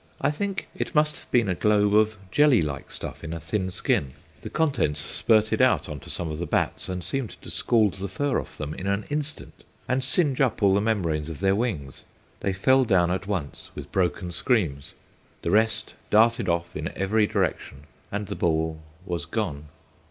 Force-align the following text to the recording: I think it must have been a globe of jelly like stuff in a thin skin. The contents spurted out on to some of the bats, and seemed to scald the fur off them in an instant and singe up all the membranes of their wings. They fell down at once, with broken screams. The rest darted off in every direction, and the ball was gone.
I 0.19 0.31
think 0.31 0.67
it 0.73 0.95
must 0.95 1.15
have 1.19 1.29
been 1.29 1.47
a 1.47 1.53
globe 1.53 1.93
of 1.93 2.17
jelly 2.31 2.63
like 2.63 2.91
stuff 2.91 3.23
in 3.23 3.33
a 3.33 3.39
thin 3.39 3.69
skin. 3.69 4.13
The 4.41 4.49
contents 4.49 4.99
spurted 4.99 5.61
out 5.61 5.87
on 5.87 5.99
to 5.99 6.09
some 6.09 6.31
of 6.31 6.39
the 6.39 6.47
bats, 6.47 6.89
and 6.89 7.03
seemed 7.03 7.39
to 7.39 7.51
scald 7.51 7.93
the 7.93 8.07
fur 8.07 8.39
off 8.41 8.57
them 8.57 8.73
in 8.73 8.87
an 8.87 9.05
instant 9.11 9.63
and 9.87 10.03
singe 10.03 10.41
up 10.41 10.63
all 10.63 10.73
the 10.73 10.81
membranes 10.81 11.29
of 11.29 11.39
their 11.39 11.53
wings. 11.53 12.03
They 12.39 12.51
fell 12.51 12.83
down 12.83 13.11
at 13.11 13.27
once, 13.27 13.69
with 13.75 13.91
broken 13.91 14.31
screams. 14.31 14.93
The 15.43 15.51
rest 15.51 15.93
darted 16.09 16.49
off 16.49 16.75
in 16.75 16.91
every 16.97 17.27
direction, 17.27 17.83
and 18.11 18.25
the 18.25 18.33
ball 18.35 18.79
was 19.05 19.27
gone. 19.27 19.67